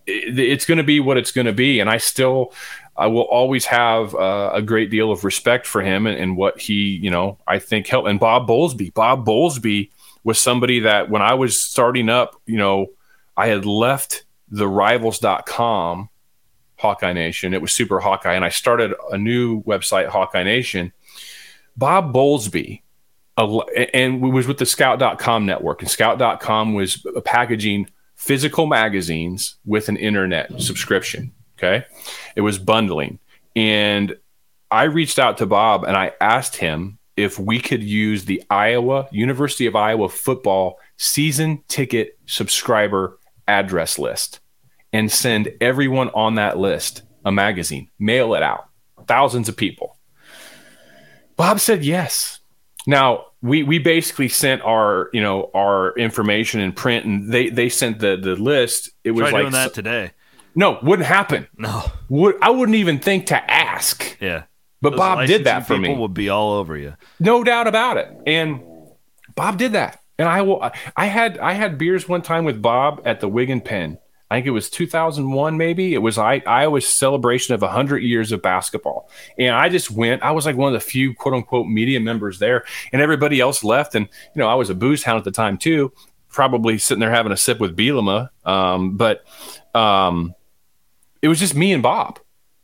[0.06, 2.54] it, it's going to be what it's going to be, and I still
[2.98, 6.60] I will always have uh, a great deal of respect for him and, and, what
[6.60, 8.08] he, you know, I think helped.
[8.08, 9.92] And Bob Bowlesby, Bob Bowlesby
[10.24, 12.88] was somebody that when I was starting up, you know,
[13.36, 16.10] I had left the rivals.com
[16.78, 17.54] Hawkeye Nation.
[17.54, 18.34] It was Super Hawkeye.
[18.34, 20.94] And I started a new website, Hawkeye Nation.
[21.76, 22.82] Bob Bowlesby,
[23.38, 25.82] and we was with the scout.com network.
[25.82, 31.32] And scout.com was packaging physical magazines with an internet subscription.
[31.58, 31.86] Okay.
[32.36, 33.20] It was bundling.
[33.56, 34.16] And
[34.70, 39.08] I reached out to Bob and I asked him if we could use the Iowa
[39.12, 43.18] University of Iowa football season ticket subscriber
[43.48, 44.40] address list
[44.94, 48.70] and send everyone on that list a magazine, mail it out,
[49.08, 49.98] thousands of people.
[51.36, 52.40] Bob said yes.
[52.86, 57.70] Now we we basically sent our you know our information in print, and they they
[57.70, 58.90] sent the the list.
[59.04, 60.12] It was Try like doing that today.
[60.58, 61.48] No, wouldn't happen.
[61.56, 64.18] No, would I wouldn't even think to ask.
[64.20, 64.46] Yeah,
[64.82, 65.88] but Those Bob did that for me.
[65.88, 68.10] People would be all over you, no doubt about it.
[68.26, 68.64] And
[69.36, 70.68] Bob did that, And I will.
[70.96, 74.00] I had I had beers one time with Bob at the Wig and Pen.
[74.32, 75.94] I think it was 2001, maybe.
[75.94, 79.10] It was I, Iowa's celebration of 100 years of basketball.
[79.38, 80.24] And I just went.
[80.24, 83.64] I was like one of the few quote unquote media members there, and everybody else
[83.64, 83.94] left.
[83.94, 85.94] And, you know, I was a booze hound at the time too,
[86.30, 88.30] probably sitting there having a sip with Bielema.
[88.44, 89.24] Um, but
[89.76, 90.34] um,
[91.22, 92.20] it was just me and Bob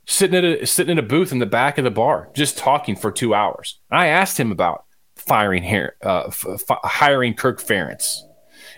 [0.05, 2.95] sitting at a, sitting in a booth in the back of the bar, just talking
[2.95, 3.79] for two hours.
[3.89, 4.85] And I asked him about
[5.15, 8.19] firing here, uh, f- hiring Kirk Ferentz.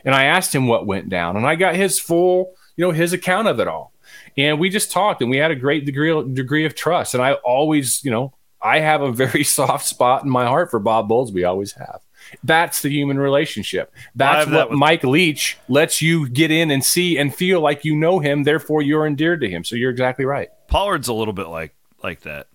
[0.03, 3.13] And I asked him what went down, and I got his full you know his
[3.13, 3.93] account of it all
[4.37, 7.33] and we just talked and we had a great degree degree of trust and i
[7.33, 11.47] always you know i have a very soft spot in my heart for bob bowlesby
[11.47, 12.01] always have
[12.43, 13.93] that's the human relationship.
[14.15, 17.85] That's what that with- mike leach lets you get in and see and feel like
[17.85, 19.63] you know him therefore you're endeared to him.
[19.63, 20.49] So you're exactly right.
[20.67, 22.47] Pollard's a little bit like like that.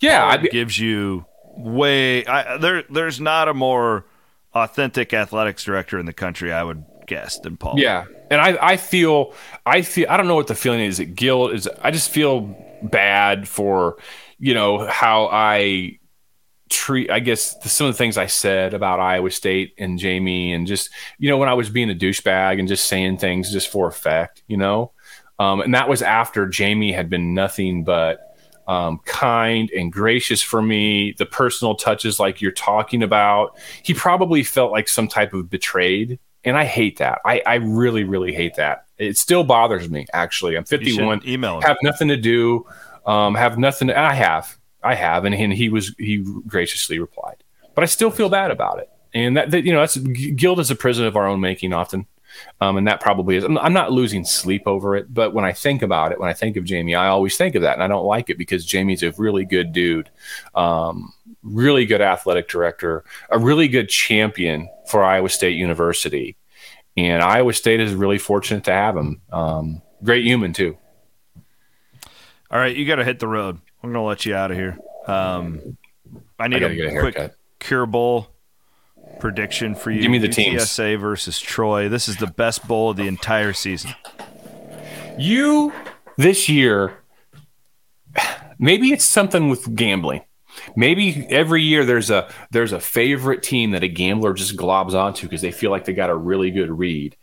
[0.00, 4.06] Yeah I, gives you way I, there there's not a more
[4.54, 8.76] authentic athletics director in the country i would guess than paul yeah and I, I
[8.76, 9.34] feel,
[9.66, 11.00] I feel, I don't know what the feeling is.
[11.00, 11.52] It guilt?
[11.52, 11.68] Is.
[11.82, 13.98] I just feel bad for,
[14.38, 15.98] you know, how I
[16.70, 17.10] treat.
[17.10, 20.90] I guess some of the things I said about Iowa State and Jamie, and just
[21.18, 24.42] you know when I was being a douchebag and just saying things just for effect,
[24.46, 24.92] you know,
[25.38, 28.26] um, and that was after Jamie had been nothing but.
[28.68, 33.58] Um, kind and gracious for me, the personal touches like you're talking about.
[33.82, 37.20] He probably felt like some type of betrayed and I hate that.
[37.24, 38.86] I, I really, really hate that.
[38.98, 40.06] It still bothers me.
[40.12, 41.22] Actually, I'm 51.
[41.26, 41.60] Email.
[41.60, 42.66] Have nothing to do.
[43.06, 43.88] Um, have nothing.
[43.88, 44.58] To, I have.
[44.82, 47.42] I have, and, and he was he graciously replied.
[47.74, 48.90] But I still feel bad about it.
[49.12, 52.06] And that, that you know, that's guilt is a prison of our own making often.
[52.60, 53.44] Um, and that probably is.
[53.44, 56.32] I'm, I'm, not losing sleep over it, but when I think about it, when I
[56.32, 59.02] think of Jamie, I always think of that, and I don't like it because Jamie's
[59.02, 60.10] a really good dude,
[60.54, 61.12] um,
[61.42, 66.36] really good athletic director, a really good champion for Iowa State University,
[66.96, 69.20] and Iowa State is really fortunate to have him.
[69.32, 70.76] Um, great human too.
[72.50, 73.60] All right, you got to hit the road.
[73.82, 74.78] I'm going to let you out of here.
[75.06, 75.76] Um,
[76.38, 78.28] I need I a, a quick Cure Bowl
[79.18, 80.02] prediction for you.
[80.02, 80.62] Give me the teams.
[80.62, 81.88] UTSA versus Troy.
[81.88, 83.94] This is the best bowl of the entire season.
[85.18, 85.72] You
[86.16, 86.98] this year,
[88.58, 90.22] maybe it's something with gambling.
[90.76, 95.26] Maybe every year there's a there's a favorite team that a gambler just globs onto
[95.26, 97.16] because they feel like they got a really good read.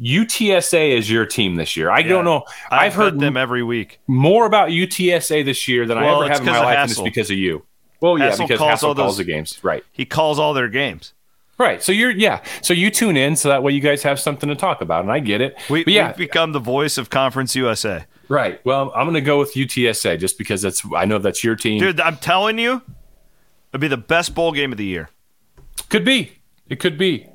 [0.00, 1.90] UTSA is your team this year.
[1.90, 2.44] I yeah, don't know.
[2.70, 4.00] I've, I've heard them every week.
[4.06, 7.00] More about UTSA this year than well, I ever have in my life, and it's
[7.00, 7.64] because of you.
[8.00, 9.84] Well, yeah, Hassel because calls Hassel calls those, the games, right?
[9.92, 11.14] He calls all their games.
[11.56, 11.82] Right.
[11.82, 12.42] So you're yeah.
[12.62, 15.12] So you tune in so that way you guys have something to talk about, and
[15.12, 15.56] I get it.
[15.70, 18.06] We, yeah, we've become the voice of Conference USA.
[18.28, 18.64] Right.
[18.64, 21.78] Well, I'm going to go with UTSA just because that's I know that's your team.
[21.78, 22.82] Dude, I'm telling you,
[23.70, 25.10] it'd be the best bowl game of the year.
[25.88, 26.32] Could be.
[26.68, 27.28] It could be.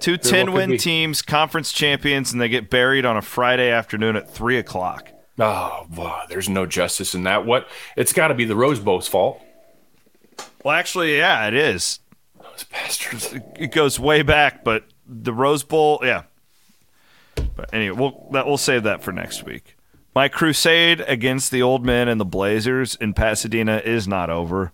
[0.00, 0.78] Two 10 win be.
[0.78, 5.12] teams, conference champions, and they get buried on a Friday afternoon at three o'clock.
[5.38, 7.46] Oh, wow, there's no justice in that.
[7.46, 7.68] What?
[7.96, 9.40] It's got to be the Rose Bowl's fault.
[10.64, 12.00] Well, actually, yeah, it is.
[12.40, 13.34] Those bastards.
[13.56, 16.24] It goes way back, but the Rose Bowl, yeah.
[17.54, 19.76] But anyway, we'll that, we'll save that for next week.
[20.14, 24.72] My crusade against the old men and the Blazers in Pasadena is not over.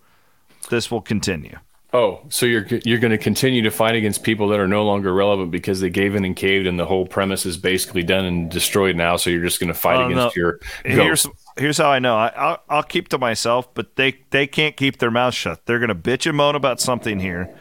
[0.69, 1.59] This will continue.
[1.95, 5.13] Oh, so you're you're going to continue to fight against people that are no longer
[5.13, 8.51] relevant because they gave in and caved, and the whole premise is basically done and
[8.51, 9.15] destroyed now.
[9.15, 10.41] So you're just going to fight uh, against no.
[10.41, 10.59] your.
[10.83, 12.17] Here's here's how I know.
[12.17, 15.65] I, will I'll keep to myself, but they they can't keep their mouth shut.
[15.65, 17.55] They're going to bitch and moan about something here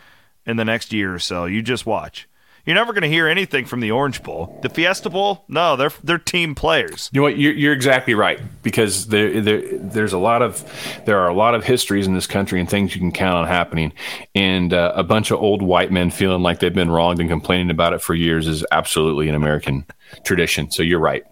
[0.44, 1.44] in the next year or so.
[1.44, 2.28] You just watch.
[2.66, 4.58] You're never going to hear anything from the Orange Bowl.
[4.62, 7.10] The Fiesta Bowl, no, they're they're team players.
[7.12, 7.36] You know what?
[7.36, 10.64] You're, you're exactly right because there, there there's a lot of
[11.04, 13.46] there are a lot of histories in this country and things you can count on
[13.46, 13.92] happening,
[14.34, 17.70] and uh, a bunch of old white men feeling like they've been wronged and complaining
[17.70, 19.84] about it for years is absolutely an American
[20.24, 20.70] tradition.
[20.70, 21.24] So you're right.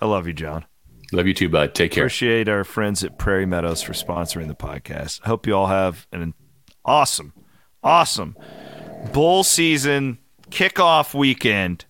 [0.00, 0.64] I love you, John.
[1.12, 1.74] Love you too, bud.
[1.74, 2.04] Take care.
[2.04, 5.20] Appreciate our friends at Prairie Meadows for sponsoring the podcast.
[5.24, 6.34] I hope you all have an
[6.84, 7.32] awesome
[7.82, 8.36] awesome
[9.12, 10.18] bowl season
[10.50, 11.84] kickoff weekend.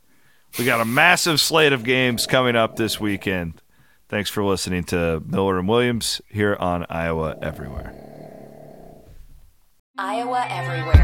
[0.58, 3.62] We got a massive slate of games coming up this weekend.
[4.08, 7.94] Thanks for listening to Miller and Williams here on Iowa Everywhere.
[9.96, 11.02] Iowa Everywhere.